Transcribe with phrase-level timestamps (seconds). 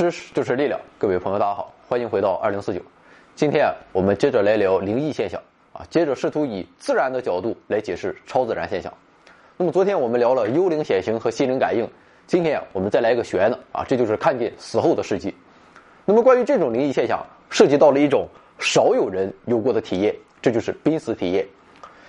[0.00, 2.80] 知识就是力量，各位朋友，大家好，欢迎回到二零四九。
[3.34, 5.38] 今天啊，我们接着来聊灵异现象
[5.74, 8.90] 啊，接着试图以自然的角度来解释超自然现象。
[9.58, 11.86] 那么昨天我们聊了幽灵显形和心灵感应，
[12.26, 15.30] 今天，我们再来一个悬的啊，这就是看见死后的世界。
[16.06, 18.26] 那么关于这种灵异现象，涉及到了一种
[18.58, 21.46] 少有人有过的体验，这就是濒死体验，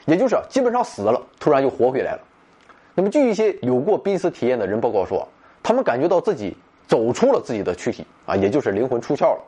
[0.05, 2.21] 也就是基本上死了，突然又活回来了。
[2.95, 5.27] 那么据一些有过濒死体验的人报告说，
[5.61, 6.55] 他们感觉到自己。
[6.91, 9.41] 走出了自己的躯体啊，也就是灵魂出窍了，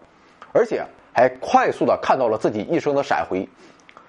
[0.54, 3.46] 而且还快速的看到了自己一生的闪回，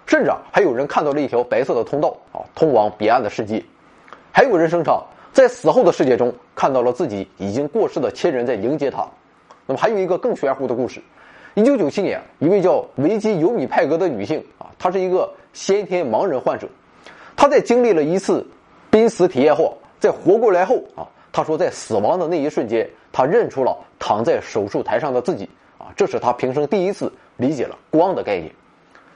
[0.06, 3.60] 甚至啊还有人看到了一条白色的通道啊，通往彼岸的世界。
[4.30, 4.96] 还有人声称
[5.32, 9.04] 在死后的世界中看到了自己已经过世的亲人在迎接他。
[9.66, 11.02] 那么还有一个更玄乎的故事：
[11.54, 16.68] 一九九七年，一位叫维基尤米派格的女性啊，她是一个先天盲人患者，
[17.34, 18.46] 她在经历了一次
[18.90, 21.02] 濒死体验后，在活过来后啊。
[21.36, 28.52] 他说，在死亡的那一瞬间，他认出了躺在手术台上的自己啊，这是他平生第一次理解了光的概念。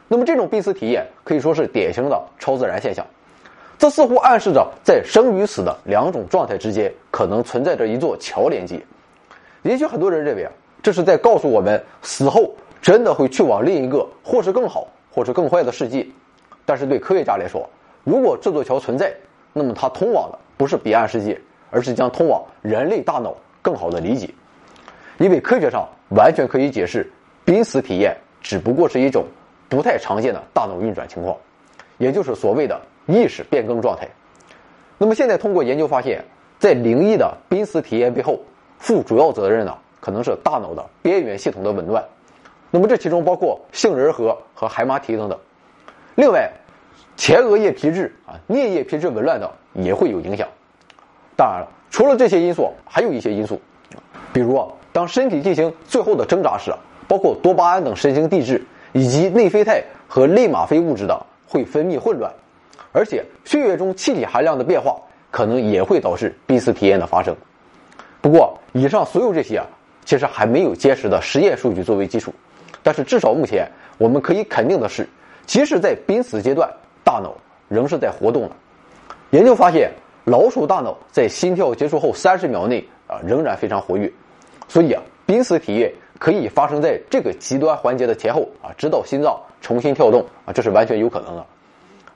[0.09, 3.07] 那么，这种濒死体验可以说是典型的超自然现象。
[3.79, 8.85] 这似乎暗示着，在生与死的两种状态之间，可能存在着一座桥连接。
[9.63, 10.51] 也许很多人认为啊，
[10.83, 12.53] 这是在告诉我们，死后
[12.83, 16.05] 真的会去往另一个或是更好，或是更坏的世界。
[16.67, 17.71] 但是对科学家来说，
[18.03, 19.15] 如果这座桥存在，
[19.53, 21.41] 那么它通往的不是彼岸世界。
[21.71, 24.29] 而是将通往人类大脑更好的理解，
[25.19, 27.11] 因为科学上完全可以解释，
[27.45, 29.25] 濒死体验只不过是一种
[29.69, 31.37] 不太常见的大脑运转情况，
[31.99, 34.09] 也就是所谓的意识变更状态。
[34.97, 36.25] 那么现在通过研究发现，
[36.59, 38.41] 在灵异的濒死体验背后，
[38.79, 42.05] 负主要责任的可能是大脑的边缘系统的紊乱。
[42.71, 45.39] 那么这其中包括杏仁核和海马体等等。
[46.17, 46.51] 另外，
[47.17, 50.49] 前额叶皮质啊、颞叶皮质紊乱等也会有影响。
[51.39, 53.61] 当然了，除了这些因素，还有一些因素，
[54.33, 56.75] 比如啊，当身体进行最后的挣扎时，
[57.07, 58.61] 包括多巴胺等神经递质
[58.93, 61.17] 以及内啡肽和类吗啡物质等
[61.47, 62.29] 会分泌混乱，
[62.91, 64.97] 而且血液中气体含量的变化
[65.31, 67.33] 可能也会导致濒死体验的发生。
[68.21, 69.67] 不过，以上所有这些啊，
[70.05, 72.35] 其实还没有坚实的实验数据作为基础，
[72.83, 73.65] 但是至少目前
[73.97, 75.09] 我们可以肯定的是，
[75.47, 76.69] 即使在濒死阶段，
[77.05, 77.33] 大脑
[77.69, 78.51] 仍是在活动的。
[79.31, 79.93] 研究发现。
[80.29, 84.13] 老鼠大脑在心跳结束后三十秒内啊仍然非常活跃，
[84.69, 91.47] 所以啊濒死体验可以发生在这个极端环节的前后啊，直到心脏重新跳动啊，这是完全有可能的。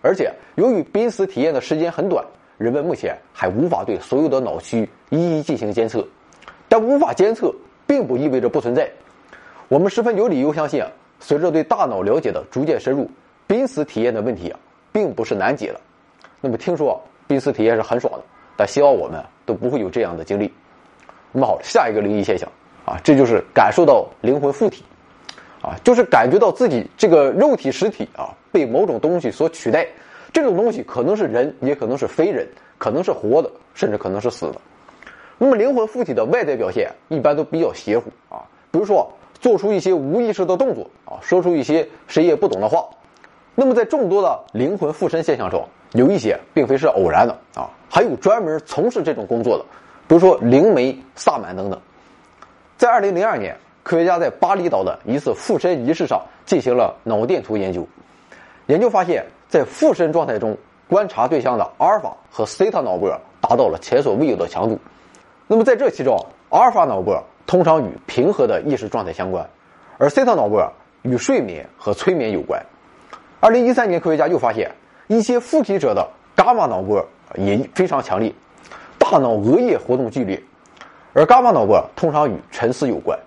[0.03, 2.23] 而且由于濒死体验的时间很短，
[2.59, 6.07] 人们目前还无法对所有的脑区一一进行监测。
[6.69, 7.51] 但无法监测
[7.87, 8.91] 并不意味着不存在。
[9.69, 13.11] 我们十分有理由相信啊，随着对大脑了解的逐渐深入，
[13.47, 14.59] 濒死体验的问题啊
[14.93, 15.81] 并不是难解的。
[16.43, 16.93] 那么听说。
[16.93, 17.01] 啊
[17.33, 18.21] 濒死体验是很爽的，
[18.59, 20.53] 但希望我们都不会有这样的经历。
[21.33, 22.47] 那么好，下一个灵异现象
[22.85, 24.85] 啊，这就是感受到灵魂附体，
[25.63, 29.89] 啊，就是感觉到自己这个肉体实体啊被某种东西所取代。
[30.31, 34.61] 这种东西可能是人，也可能是非人，可能是活的，甚至可能是死的。
[35.39, 39.11] 那么灵魂附体的外在表现一般都比较邪乎啊，比如说
[39.41, 42.87] 做出一些无意识的动作啊，说出一些谁也不懂的话。
[43.55, 49.65] 那么在众多的灵魂附身现象中，有一些并非是偶然的啊，还有专门从事这种工作的，
[50.09, 51.79] 比如说灵媒、萨满等等。
[52.79, 57.87] 在二零零二年，科学家在巴厘岛的一次附身仪式上进行了脑电图研究，
[58.67, 60.57] 研究发现，在附身状态中，
[60.89, 63.11] 观察对象的阿尔法和西塔脑波
[63.41, 64.79] 达到了前所未有的强度。
[65.47, 66.17] 那么在这其中，
[66.49, 69.47] 阿尔法脑波通常与平和的意识状态相关，
[69.99, 72.65] 而西塔脑波与睡眠和催眠有关。
[73.41, 74.71] 二零一三年，科学家又发现。
[75.13, 77.07] 一些附体者的伽马脑波
[77.37, 78.33] 也非常强烈，
[78.97, 80.43] 大脑额叶活动剧烈，
[81.13, 83.19] 而伽马脑波通常与沉思有关。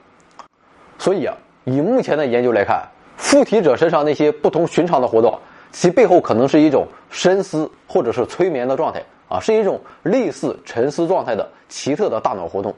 [0.97, 2.83] 所以啊，以目前的研究来看，
[3.17, 5.39] 附体者身上那些不同寻常的活动，
[5.71, 12.73] 其背后可能是一种深思或者是催眠的状态啊，是一种类似沉思状态的奇特的大脑活动。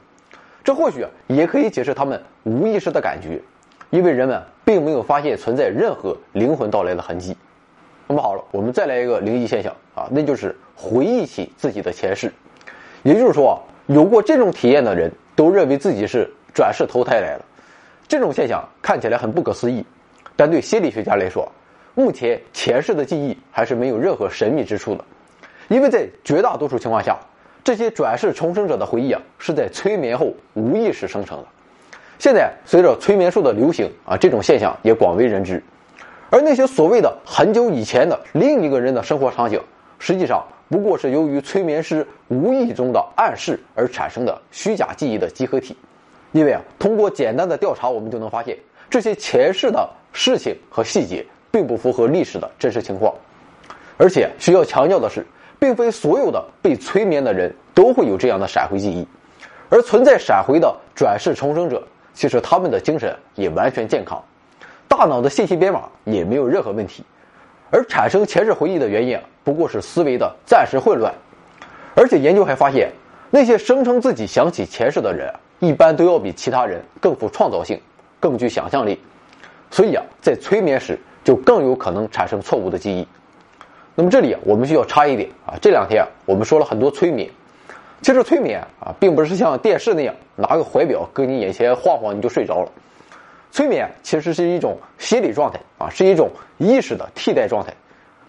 [0.65, 3.41] 这或许也可以解释他们无意识的感觉，
[3.89, 7.37] 因为人们并没有发现存在任何灵魂到来的痕迹。
[8.07, 12.31] 那么好了，我们再来一个灵异现象啊，那就是回忆起自己的前世。
[13.03, 17.45] 也就是说，有过这种体验的人都认为自己是转世投胎来了。
[18.07, 19.85] 这种现象看起来很不可思议，
[20.37, 21.51] 但对心理学家来说，
[21.95, 25.03] 目前前世的记忆还是没有任何神秘之处的，
[25.67, 27.19] 因为在绝大多数情况下，
[27.61, 31.47] 这些转世重生者的回忆啊是在催眠后无意识生成的。
[32.19, 35.61] 现在随着催眠术的流行啊，这种现象也广为人知。
[36.29, 39.61] 而那些所谓的很久以前的另一个人的生活场景，
[39.99, 45.75] 实际上不过是由于催眠师无意中的暗示而产生的虚假记忆的集合体。
[46.33, 48.57] 因为啊，通过简单的调查，我们就能发现
[48.89, 53.13] 这些前世的事情和细节并不符合历史的真实情况。
[53.97, 55.25] 而且需要强调的是，
[55.57, 59.07] 并非所有的被催眠的人都会有这样的闪回记忆，
[59.69, 61.81] 而存在闪回的转世重生者，
[62.13, 64.21] 其实他们的精神也完全健康，
[64.97, 67.03] 大脑的信息编码也没有任何问题，
[67.69, 71.13] 而产生前世回忆的原因不过是思维的暂时混乱。
[71.93, 72.91] 而且研究还发现，
[73.29, 77.79] 那些声称自己想起前世的人，一般都要比其他人更富创造性，
[78.19, 78.99] 更具想象力，
[79.69, 83.07] 所以啊，在催眠时就更有可能产生错误的记忆。
[83.93, 87.29] 那么这里啊，我们需要插一点啊，这两天啊，我们说了很多催眠，
[88.01, 92.71] 其实催眠啊，并不是像电视那样拿个怀表搁你眼前晃晃你就睡着了，
[93.57, 97.73] 催眠其实是一种心理状态啊，是一种意识的替代状态。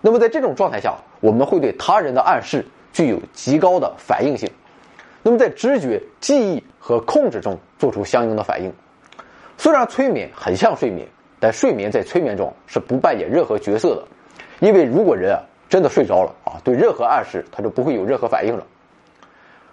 [0.01, 2.65] 那么在这种状态下，我们会对他人的暗示
[2.95, 4.51] 具有极高的反应性，
[5.23, 8.73] 那么在知觉、记忆和控制中做出相应的反应。
[9.59, 11.07] 虽然催眠很像睡眠，
[11.39, 14.05] 但睡眠在催眠中是不扮演任何角色的，
[14.67, 15.43] 因为如果人啊。
[15.69, 16.57] 真的睡着了啊！
[16.65, 18.67] 对任何暗示，他就不会有任何反应了。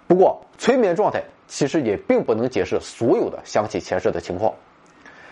[0.06, 4.52] 不过，催眠状态其实也并不能解释所有的想起前世的情况，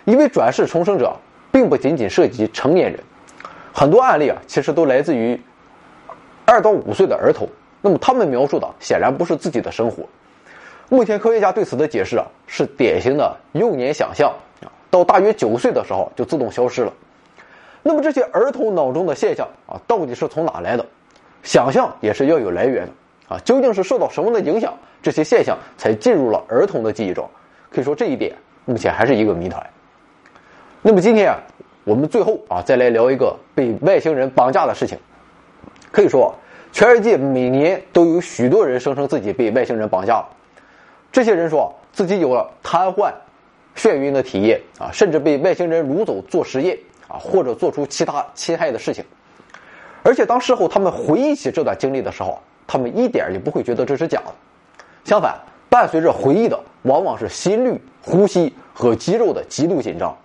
[0.04, 1.14] 因为转世重生者
[1.50, 3.00] 并不仅仅涉及成年人，
[3.72, 5.40] 很多案例啊，其实都来自于
[6.44, 7.48] 二到五岁的儿童。
[7.80, 10.04] 那么，他们描述的显然不是自己的生活。
[10.88, 16.92] 目前，科学家对此的解释啊，是典型的幼年想象啊，到大约九岁的时候就自动消失了。
[17.82, 20.86] 那么这些儿童脑中的现象啊，到底是从哪来的？
[21.42, 23.38] 想象也是要有来源的啊。
[23.44, 24.72] 究竟是受到什么的影响，
[25.02, 27.28] 这些现象才进入了儿童的记忆中？
[27.70, 28.34] 可以说这一点
[28.64, 29.62] 目前还是一个谜团。
[30.86, 31.40] 那么今天啊，
[31.84, 34.98] 我们最后啊再来聊一个被外星人绑架的事情。
[35.90, 36.34] 可以说，
[36.72, 40.28] 全世界每年都有许多人声称自己被外星人绑架了。
[41.10, 43.10] 这些人说自己有了瘫痪、
[43.75, 46.78] 眩晕的体验啊，甚至被外星人掳走做实验。
[47.08, 49.04] 啊，或者做出其他侵害的事情，
[50.02, 54.34] 而且当事后他们回忆起这段经历的时候，他们一点也不会觉得这是假的。
[55.04, 55.38] 相反，
[55.70, 60.16] 伴随着回忆的往往是心率、呼吸和肌肉的极度紧张，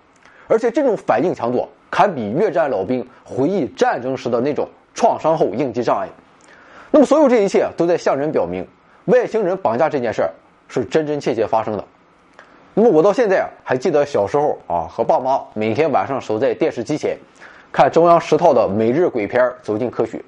[0.50, 6.08] 而且这种反应强度堪比越战老兵回忆战争时的那种创伤后应激障碍。
[6.90, 8.66] 那么，所有这一切都在向人表明，
[9.04, 10.30] 外星人绑架这件事儿
[10.66, 11.84] 是真真切切发生的。
[12.74, 17.16] 那么我到现在啊，还记得小时候啊，和爸妈每天晚上守在电视机前，
[17.70, 20.18] 看中央十套的每日鬼片《走进科学》。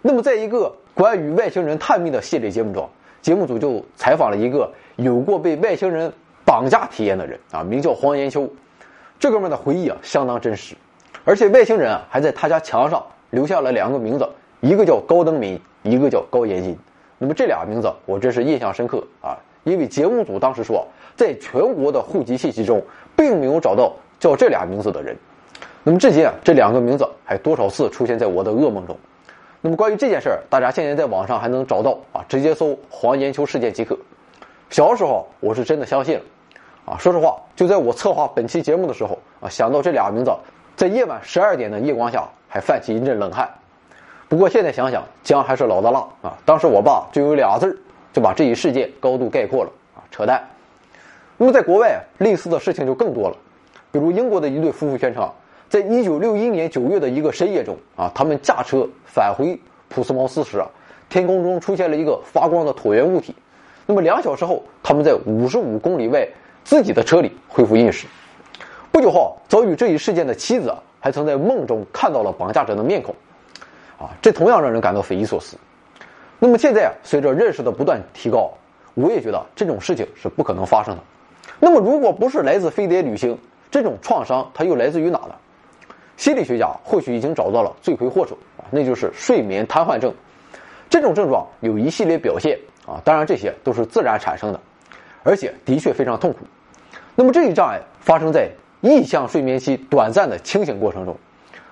[0.00, 2.88] 那么在一个关于外星人探秘的系列节目中，
[3.20, 6.10] 节目组就采访了一个有过被外星人
[6.42, 8.48] 绑架体验的人啊，名叫黄延秋。
[9.22, 10.74] 这哥们的回忆啊，相当真实，
[11.24, 14.28] 而且外星人啊还在他家墙上留下了两个名字，
[14.58, 16.76] 一个叫高登民，一个叫高延金。
[17.18, 20.84] 那么这俩名字我真是印象深刻啊，因为节目组当时说。
[21.14, 22.82] 在全国的户籍信息中，
[23.14, 25.16] 并没有找到叫这俩名字的人。
[25.84, 28.98] 那么至今啊，这两个名字还多少次出现在我的噩梦中。
[29.60, 33.96] 那么关于这件事儿，大家现在在网上还能找到啊，直接搜“黄延秋事件”即可。
[34.68, 36.24] 小时候我是真的相信了，
[36.84, 40.32] 啊，说实话，就在我策划本期节目的时候啊，想到这俩名字，
[40.74, 43.48] 在夜晚十二点的夜光下，还泛起一阵冷汗。
[44.28, 46.36] 不过现在想想，姜还是老的辣啊！
[46.44, 47.76] 当时我爸就有俩字儿，
[48.12, 50.42] 就把这一事件高度概括了啊，扯淡。
[51.36, 53.36] 那么，在国外，类似的事情就更多了。
[53.90, 55.30] 比如，英国的一对夫妇宣称，
[55.68, 59.58] 在一九六一年九月的一个深夜中，啊，他们驾车返回
[59.88, 60.66] 普斯茅斯时，啊，
[61.10, 63.36] 天空中出现了一个发光的椭圆物体。
[63.84, 66.26] 那么，两小时后，他们在五十五公里外
[66.64, 68.06] 自己的车里恢复意识。
[68.90, 73.14] 不久后，遭遇这一事件的妻子还曾在梦中看到了绑架者的面孔。
[73.98, 75.56] 啊，这同样让人感到匪夷所思。
[76.38, 78.52] 那么，现在，随着认识的不断提高，
[78.94, 81.02] 我也觉得这种事情是不可能发生的。
[81.60, 83.38] 那么，如果不是来自飞碟旅行，
[83.70, 85.34] 这种创伤它又来自于哪呢？
[86.16, 90.12] 心理学家或许已经找到了罪魁祸首啊，那就是睡眠瘫痪症。
[90.90, 94.60] 这种症状有一系列表现啊，当然这些都是自然产生的，
[95.22, 96.38] 而且的确非常痛苦。
[97.14, 98.50] 那么这一障碍发生在
[98.80, 101.16] 意向睡眠期短暂的清醒过程中，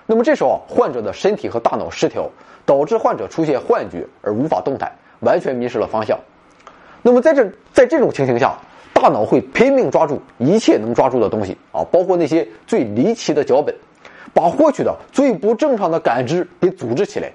[0.05, 2.29] 那么这时候患者的身体和大脑失调，
[2.65, 6.19] 导致患者出现幻觉而无法动弹，完全迷失了方向。
[7.01, 8.57] 那么在这在这种情形下。
[8.93, 13.73] 大脑会拼命抓住一切能抓住的东西啊，包括那些最离奇的脚本，
[14.31, 17.31] 把获取的最不正常的感知给组织起来。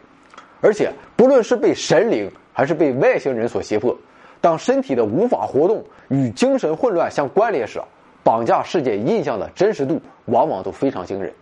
[0.61, 3.96] 而且，不论是被神灵还是被外星人所胁迫，
[4.40, 7.81] 当身体的无法活动与精神混乱相关联时，
[8.23, 11.33] 绑架事件印象的真实度往往都非常惊人。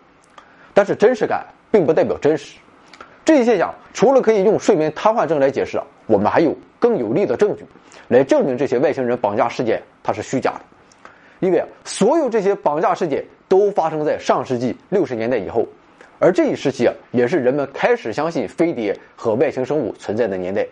[0.73, 2.59] 但是，真实感并不代表真实。
[3.25, 7.65] 这一现象除了可以用睡眠瘫痪症来解释，我们还有更有力的证据。
[8.09, 10.61] 来证明这些外星人绑架事件它是虚假的，
[11.41, 15.67] 因为啊，所有这些绑架事件都发生在上世纪六十年代以后，
[16.19, 20.67] 而这一时期啊，也是人们开始相信飞碟和外星生物存在的年代。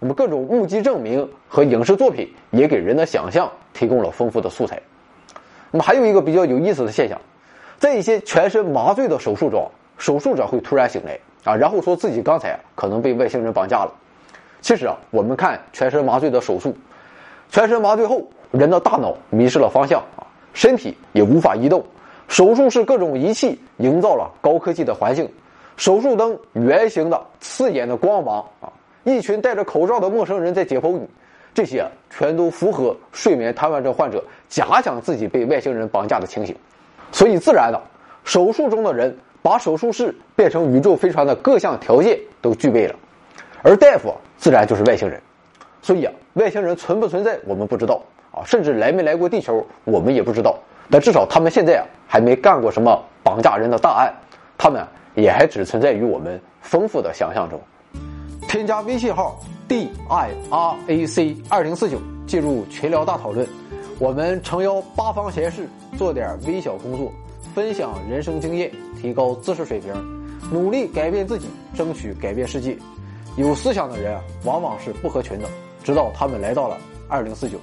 [0.00, 4.80] 那么，各种目击证明和影视作品也给人的想象提供了丰富的素材。
[5.70, 7.20] 那么，还有一个比较有意思的现象，
[7.78, 13.92] 在一些全身麻醉的手术中，手术者会突然醒来啊，然后说自己刚才可能被外星人绑架了。
[14.60, 16.76] 其实啊，我们看全身麻醉的手术，
[17.50, 21.84] 全身麻醉后，人的大脑迷失了方向啊，身体也无法移动。
[22.28, 25.28] 手术室各种仪器营造了高科技的环境，
[25.76, 28.70] 手术灯圆形的、刺眼的光芒啊，
[29.16, 31.08] 一群戴着口罩的陌生人在解剖你，
[31.54, 36.54] 这些全都符合睡眠瘫痪症患者假想自己被外星人绑架的情形。
[37.12, 37.80] 所以，自然的，
[38.24, 42.94] 手术中的人把手术室变成宇宙飞船的各项条件都具备了，
[43.62, 44.14] 而大夫。
[44.40, 45.20] 自然就是外星人，
[45.82, 48.00] 所以啊，外星人存不存在我们不知道
[48.30, 50.56] 啊，甚至来没来过地球我们也不知道。
[50.88, 54.14] 但至少他们现在啊还没干过什么绑架人的大案，
[54.56, 54.86] 他们
[55.16, 57.60] 也还只存在于我们丰富的想象中。
[58.48, 59.38] 添加微信号
[59.68, 63.46] d i r a c 二零四九，进入群聊大讨论。
[63.98, 67.12] 我们诚邀八方贤士做点微小工作，
[67.54, 69.92] 分享人生经验，提高知识水平，
[70.50, 72.74] 努力改变自己，争取改变世界。
[73.36, 75.46] 有思想的人往往是不合群的，
[75.84, 77.58] 直到他们来到了二零四九。